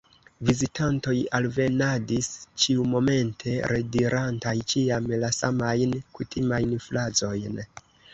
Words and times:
Vizitantoj 0.49 1.11
alvenadis 1.39 2.29
ĉiumomente, 2.63 3.53
redirantaj 3.71 4.55
ĉiam 4.73 5.11
la 5.25 5.31
samajn 5.41 5.95
kutimajn 6.17 6.75
frazojn. 6.87 7.61